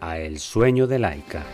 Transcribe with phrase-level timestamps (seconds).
[0.00, 1.44] a El sueño de Laika.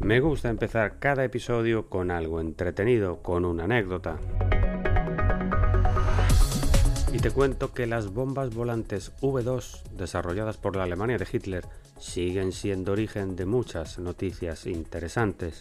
[0.00, 4.18] Me gusta empezar cada episodio con algo entretenido, con una anécdota.
[7.12, 11.66] Y te cuento que las bombas volantes V2, desarrolladas por la Alemania de Hitler,
[11.98, 15.60] siguen siendo origen de muchas noticias interesantes.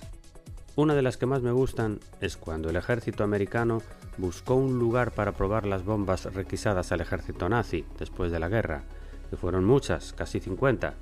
[0.78, 3.82] Una de las que más me gustan es cuando el ejército americano
[4.18, 8.86] buscó un lugar para probar las bombas requisadas al ejército nazi después de la guerra,
[9.30, 10.94] que fueron muchas, casi 50,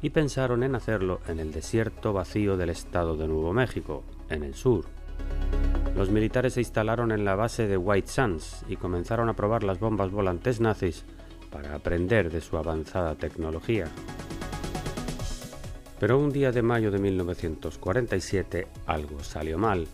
[0.00, 4.54] y pensaron en hacerlo en el desierto vacío del estado de Nuevo México, en el
[4.54, 4.86] sur.
[5.98, 9.80] Los militares se instalaron en la base de White Sands y comenzaron a probar las
[9.80, 11.04] bombas volantes nazis
[11.50, 13.86] para aprender de su avanzada tecnología.
[15.98, 19.88] Pero un día de mayo de 1947 algo salió mal.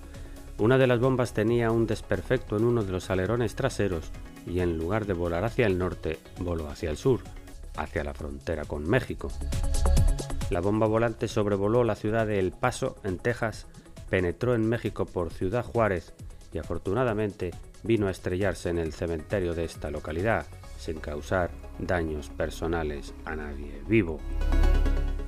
[0.59, 4.11] Una de las bombas tenía un desperfecto en uno de los alerones traseros
[4.47, 7.21] y en lugar de volar hacia el norte, voló hacia el sur,
[7.79, 9.33] hacia la frontera con México.
[10.51, 13.67] La bomba volante sobrevoló la ciudad de El Paso, en Texas,
[14.09, 16.15] penetró en México por Ciudad Juárez
[16.53, 17.51] y afortunadamente
[17.83, 20.47] vino a estrellarse en el cementerio de esta localidad,
[20.79, 24.19] sin causar daños personales a nadie vivo.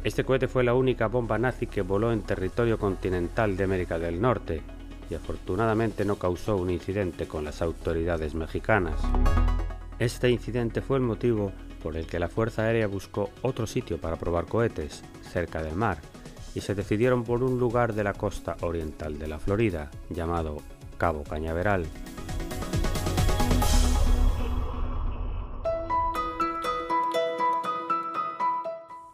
[0.05, 4.21] Este cohete fue la única bomba nazi que voló en territorio continental de América del
[4.21, 4.63] Norte
[5.11, 9.01] y afortunadamente no causó un incidente con las autoridades mexicanas.
[9.99, 11.53] Este incidente fue el motivo
[11.83, 15.99] por el que la Fuerza Aérea buscó otro sitio para probar cohetes, cerca del mar,
[16.57, 20.57] y se decidieron por un lugar de la costa oriental de la Florida, llamado
[20.97, 21.85] Cabo Cañaveral.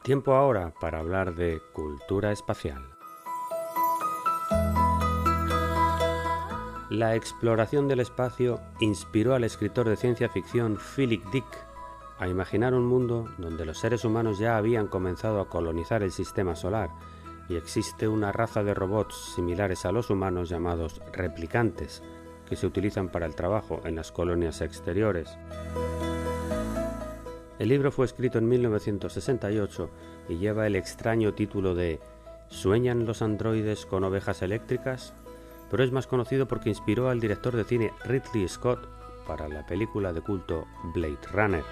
[0.05, 2.85] Tiempo ahora para hablar de cultura espacial.
[6.91, 11.67] La exploración del espacio inspiró al escritor de ciencia ficción Philip Dick
[12.21, 16.55] a imaginar un mundo donde los seres humanos ya habían comenzado a colonizar el sistema
[16.55, 16.91] solar
[17.49, 22.03] y existe una raza de robots similares a los humanos llamados replicantes
[22.49, 25.37] que se utilizan para el trabajo en las colonias exteriores.
[27.59, 29.91] El libro fue escrito en 1968
[30.29, 32.01] y lleva el extraño título de
[32.49, 35.15] ¿Sueñan los androides con ovejas eléctricas?
[35.71, 38.87] Pero es más conocido porque inspiró al director de cine Ridley Scott
[39.27, 41.65] para la película de culto Blade Runner.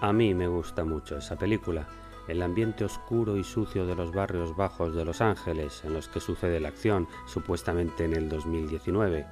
[0.00, 1.86] A mí me gusta mucho esa película,
[2.28, 6.20] el ambiente oscuro y sucio de los barrios bajos de Los Ángeles en los que
[6.20, 9.26] sucede la acción, supuestamente en el 2019,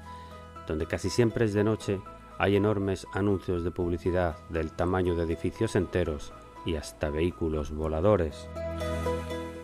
[0.67, 2.01] donde casi siempre es de noche
[2.39, 6.33] hay enormes anuncios de publicidad del tamaño de edificios enteros
[6.65, 8.49] y hasta vehículos voladores.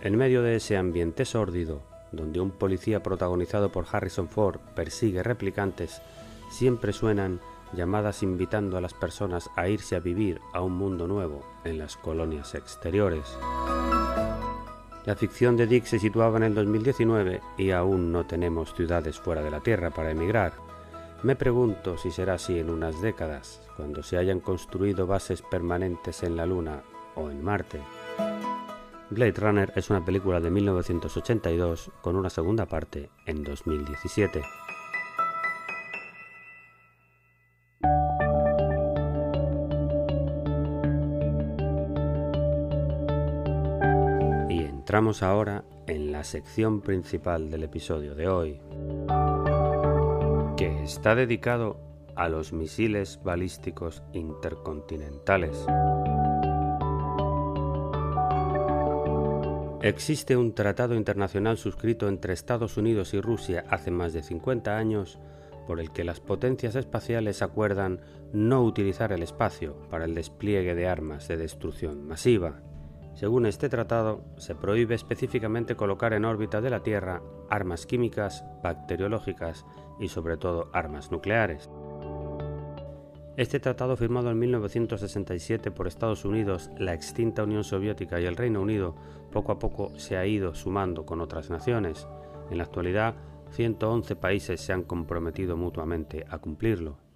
[0.01, 6.01] En medio de ese ambiente sórdido, donde un policía protagonizado por Harrison Ford persigue replicantes,
[6.51, 7.41] siempre suenan
[7.73, 11.97] llamadas invitando a las personas a irse a vivir a un mundo nuevo en las
[11.97, 13.37] colonias exteriores.
[15.05, 19.43] La ficción de Dick se situaba en el 2019 y aún no tenemos ciudades fuera
[19.43, 20.53] de la Tierra para emigrar,
[21.25, 26.37] me pregunto si será así en unas décadas, cuando se hayan construido bases permanentes en
[26.37, 26.85] la Luna
[27.17, 27.81] o en Marte.
[29.11, 34.45] Blade Runner es una película de 1982 con una segunda parte en 2017.
[44.89, 48.59] Entramos ahora en la sección principal del episodio de hoy
[50.57, 51.79] que está dedicado
[52.17, 55.63] a los misiles balísticos intercontinentales.
[59.83, 65.19] Existe un tratado internacional suscrito entre Estados Unidos y Rusia hace más de 50 años
[65.67, 68.01] por el que las potencias espaciales acuerdan
[68.33, 72.63] no utilizar el espacio para el despliegue de armas de destrucción masiva.
[73.19, 77.21] Según este tratado, se prohíbe específicamente colocar en órbita de la Tierra
[77.51, 79.67] armas químicas, bacteriológicas
[79.99, 81.69] y sobre todo armas nucleares.
[83.37, 88.63] Este tratado firmado en 1967 por Estados Unidos, la extinta Unión Soviética y el Reino
[88.63, 88.95] Unido
[89.33, 92.07] poco a poco se ha ido sumando con otras naciones.
[92.53, 93.17] En la actualidad,
[93.51, 97.08] 111 países se han comprometido mutuamente a cumplirlo.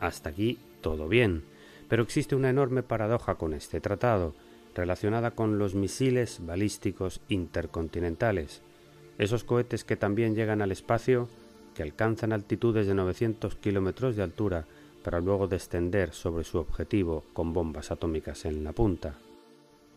[0.00, 1.44] Hasta aquí todo bien,
[1.88, 4.34] pero existe una enorme paradoja con este tratado,
[4.74, 8.62] relacionada con los misiles balísticos intercontinentales,
[9.18, 11.28] esos cohetes que también llegan al espacio,
[11.74, 14.66] que alcanzan altitudes de 900 kilómetros de altura
[15.02, 19.14] para luego descender sobre su objetivo con bombas atómicas en la punta.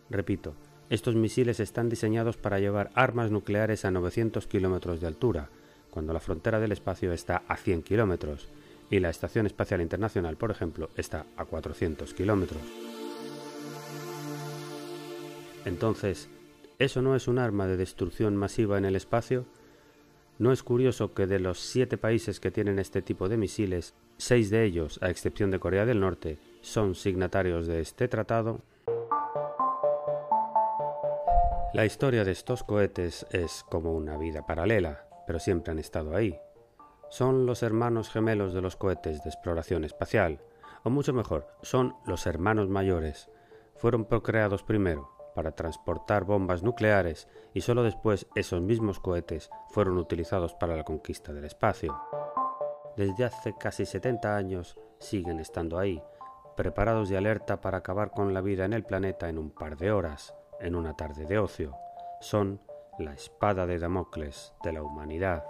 [0.10, 0.54] Repito,
[0.90, 5.50] estos misiles están diseñados para llevar armas nucleares a 900 kilómetros de altura,
[5.90, 8.48] cuando la frontera del espacio está a 100 kilómetros,
[8.90, 12.62] y la Estación Espacial Internacional, por ejemplo, está a 400 kilómetros.
[15.66, 16.30] Entonces,
[16.80, 19.46] ¿eso no es un arma de destrucción masiva en el espacio?
[20.40, 24.50] ¿No es curioso que de los siete países que tienen este tipo de misiles, seis
[24.50, 28.62] de ellos, a excepción de Corea del Norte, son signatarios de este tratado?
[31.74, 36.40] La historia de estos cohetes es como una vida paralela, pero siempre han estado ahí.
[37.10, 40.42] Son los hermanos gemelos de los cohetes de exploración espacial,
[40.84, 43.30] o mucho mejor, son los hermanos mayores.
[43.76, 50.54] Fueron procreados primero, para transportar bombas nucleares y solo después esos mismos cohetes fueron utilizados
[50.54, 51.98] para la conquista del espacio.
[52.98, 56.04] Desde hace casi 70 años siguen estando ahí,
[56.58, 59.92] preparados y alerta para acabar con la vida en el planeta en un par de
[59.92, 61.74] horas, en una tarde de ocio.
[62.20, 62.60] Son
[62.98, 65.46] la espada de Damocles de la humanidad.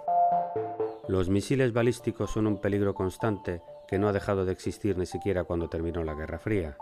[1.10, 5.42] Los misiles balísticos son un peligro constante que no ha dejado de existir ni siquiera
[5.42, 6.76] cuando terminó la Guerra Fría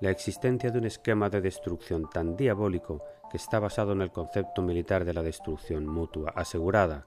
[0.00, 3.00] la existencia de un esquema de destrucción tan diabólico
[3.30, 7.04] que está basado en el concepto militar de la destrucción mutua asegurada.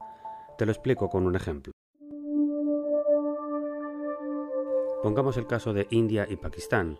[0.58, 1.74] Te lo explico con un ejemplo.
[5.02, 6.98] Pongamos el caso de India y Pakistán.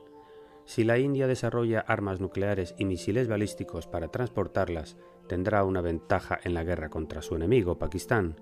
[0.66, 4.98] Si la India desarrolla armas nucleares y misiles balísticos para transportarlas,
[5.30, 8.36] tendrá una ventaja en la guerra contra su enemigo, Pakistán.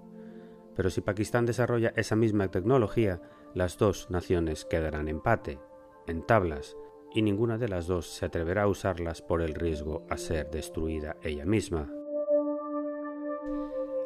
[0.82, 3.22] Pero si Pakistán desarrolla esa misma tecnología,
[3.54, 5.60] las dos naciones quedarán empate,
[6.08, 6.76] en tablas,
[7.14, 11.18] y ninguna de las dos se atreverá a usarlas por el riesgo a ser destruida
[11.22, 11.94] ella misma.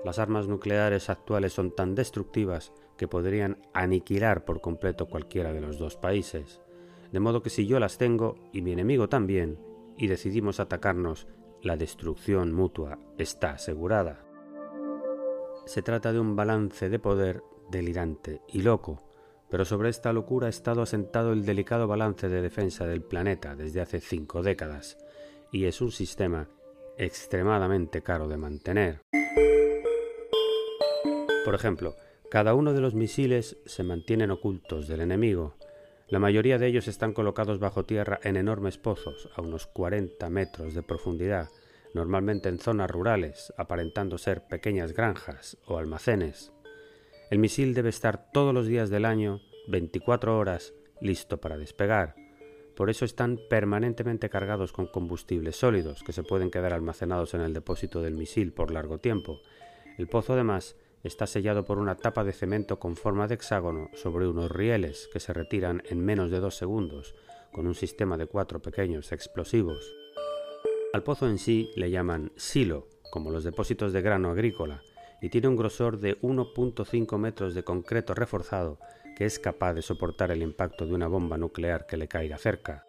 [0.03, 5.77] Las armas nucleares actuales son tan destructivas que podrían aniquilar por completo cualquiera de los
[5.77, 6.61] dos países,
[7.13, 9.61] de modo que si yo las tengo y mi enemigo también,
[9.97, 11.25] y decidimos atacarnos,
[11.61, 14.24] la destrucción mutua está asegurada.
[15.65, 19.01] Se trata de un balance de poder delirante y loco,
[19.49, 23.81] pero sobre esta locura ha estado asentado el delicado balance de defensa del planeta desde
[23.81, 24.97] hace cinco décadas,
[25.51, 26.49] y es un sistema
[26.97, 29.01] extremadamente caro de mantener.
[31.43, 31.95] Por ejemplo,
[32.29, 35.55] cada uno de los misiles se mantienen ocultos del enemigo.
[36.07, 40.73] La mayoría de ellos están colocados bajo tierra en enormes pozos, a unos 40 metros
[40.73, 41.49] de profundidad,
[41.95, 46.51] normalmente en zonas rurales, aparentando ser pequeñas granjas o almacenes.
[47.31, 49.39] El misil debe estar todos los días del año,
[49.69, 52.15] 24 horas, listo para despegar.
[52.75, 57.53] Por eso están permanentemente cargados con combustibles sólidos que se pueden quedar almacenados en el
[57.53, 59.39] depósito del misil por largo tiempo.
[59.97, 64.27] El pozo además está sellado por una tapa de cemento con forma de hexágono sobre
[64.27, 67.15] unos rieles que se retiran en menos de dos segundos,
[67.53, 70.04] con un sistema de cuatro pequeños explosivos.
[70.95, 74.81] Al pozo en sí le llaman silo, como los depósitos de grano agrícola,
[75.21, 78.79] y tiene un grosor de 1.5 metros de concreto reforzado
[79.17, 82.85] que es capaz de soportar el impacto de una bomba nuclear que le caiga cerca.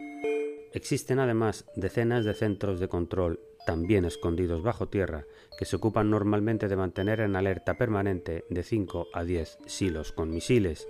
[0.73, 5.25] Existen además decenas de centros de control también escondidos bajo tierra
[5.59, 10.31] que se ocupan normalmente de mantener en alerta permanente de 5 a 10 silos con
[10.31, 10.87] misiles.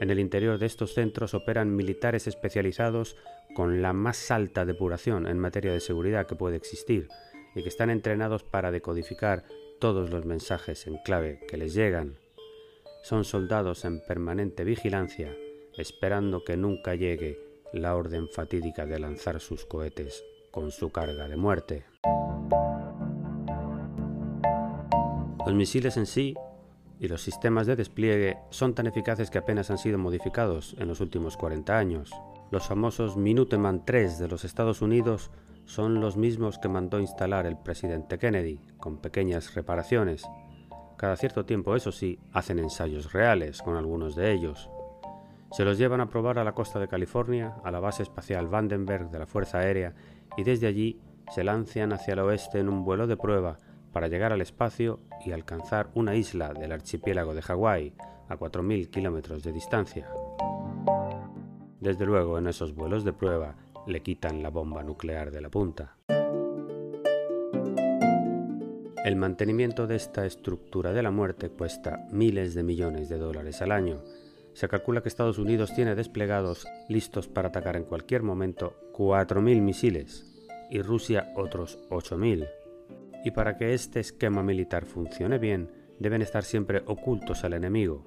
[0.00, 3.16] En el interior de estos centros operan militares especializados
[3.54, 7.08] con la más alta depuración en materia de seguridad que puede existir
[7.54, 9.44] y que están entrenados para decodificar
[9.80, 12.18] todos los mensajes en clave que les llegan.
[13.02, 15.34] Son soldados en permanente vigilancia,
[15.76, 17.38] esperando que nunca llegue
[17.72, 21.84] la orden fatídica de lanzar sus cohetes con su carga de muerte.
[25.46, 26.34] Los misiles en sí
[26.98, 31.00] y los sistemas de despliegue son tan eficaces que apenas han sido modificados en los
[31.00, 32.12] últimos 40 años.
[32.50, 35.30] Los famosos Minuteman III de los Estados Unidos
[35.66, 40.28] son los mismos que mandó instalar el presidente Kennedy, con pequeñas reparaciones.
[40.96, 44.68] Cada cierto tiempo, eso sí, hacen ensayos reales con algunos de ellos.
[45.52, 49.10] Se los llevan a probar a la costa de California, a la base espacial Vandenberg
[49.10, 49.94] de la Fuerza Aérea,
[50.36, 51.00] y desde allí
[51.32, 53.60] se lanzan hacia el oeste en un vuelo de prueba
[53.92, 57.94] para llegar al espacio y alcanzar una isla del archipiélago de Hawái
[58.28, 60.08] a 4.000 kilómetros de distancia.
[61.80, 63.56] Desde luego, en esos vuelos de prueba
[63.86, 65.96] le quitan la bomba nuclear de la punta.
[69.02, 73.72] El mantenimiento de esta estructura de la muerte cuesta miles de millones de dólares al
[73.72, 74.02] año.
[74.52, 80.26] Se calcula que Estados Unidos tiene desplegados, listos para atacar en cualquier momento, 4.000 misiles
[80.70, 82.46] y Rusia otros 8.000.
[83.24, 88.04] Y para que este esquema militar funcione bien, deben estar siempre ocultos al enemigo.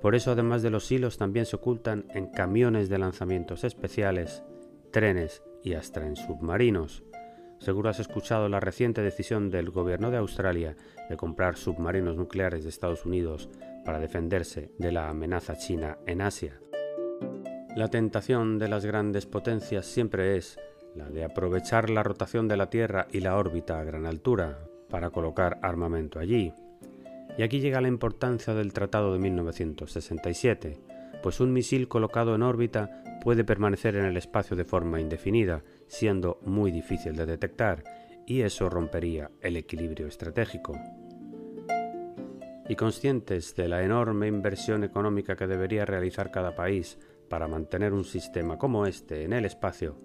[0.00, 4.42] Por eso, además de los hilos, también se ocultan en camiones de lanzamientos especiales,
[4.90, 7.02] trenes y hasta en submarinos.
[7.58, 10.76] Seguro has escuchado la reciente decisión del gobierno de Australia
[11.08, 13.48] de comprar submarinos nucleares de Estados Unidos
[13.84, 16.60] para defenderse de la amenaza china en Asia.
[17.74, 20.58] La tentación de las grandes potencias siempre es
[20.94, 25.10] la de aprovechar la rotación de la Tierra y la órbita a gran altura para
[25.10, 26.52] colocar armamento allí.
[27.38, 30.80] Y aquí llega la importancia del Tratado de 1967,
[31.22, 36.40] pues un misil colocado en órbita puede permanecer en el espacio de forma indefinida, siendo
[36.44, 37.84] muy difícil de detectar,
[38.26, 40.76] y eso rompería el equilibrio estratégico.
[42.68, 46.98] Y conscientes de la enorme inversión económica que debería realizar cada país
[47.30, 49.96] para mantener un sistema como este en el espacio,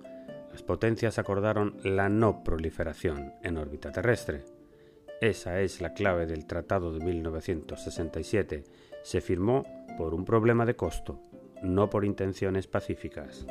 [0.51, 4.43] las potencias acordaron la no proliferación en órbita terrestre.
[5.23, 8.65] Esa es la clave del Tratado de 1967.
[9.03, 9.63] Se firmó
[9.97, 11.21] por un problema de costo,
[11.61, 13.45] no por intenciones pacíficas.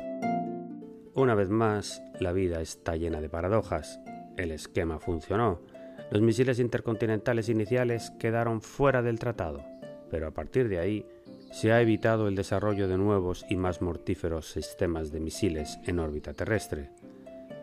[1.15, 3.99] Una vez más, la vida está llena de paradojas.
[4.37, 5.61] El esquema funcionó.
[6.11, 9.65] Los misiles intercontinentales iniciales quedaron fuera del tratado,
[10.11, 11.07] pero a partir de ahí
[11.51, 16.33] se ha evitado el desarrollo de nuevos y más mortíferos sistemas de misiles en órbita
[16.33, 16.91] terrestre,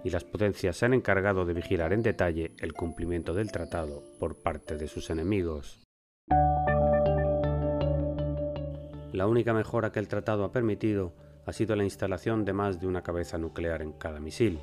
[0.05, 4.37] y las potencias se han encargado de vigilar en detalle el cumplimiento del tratado por
[4.37, 5.81] parte de sus enemigos.
[9.13, 11.13] La única mejora que el tratado ha permitido
[11.47, 14.61] ha sido la instalación de más de una cabeza nuclear en cada misil.